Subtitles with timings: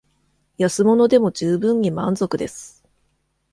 [0.57, 2.83] 安物でも充分に満足です